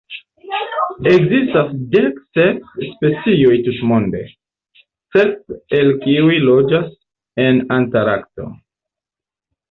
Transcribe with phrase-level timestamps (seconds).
[1.09, 4.21] Ekzistas dek sep specioj tutmonde,
[5.17, 6.89] sep el kiuj loĝas
[7.45, 8.47] en Antarkto.